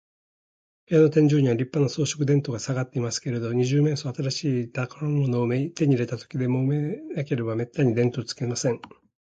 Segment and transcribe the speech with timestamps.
[0.89, 8.81] 部屋の天井には、りっぱな装飾電燈がさがっていますけれど、二十面相は、新しい宝物を手に入れたときででもなければ、めったに電燈をつけません。